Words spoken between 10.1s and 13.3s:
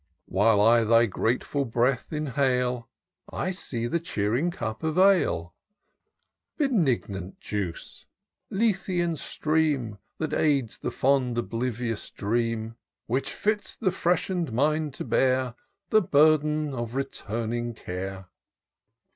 That aids the fond oblivious dream, IN SEARCH OF THE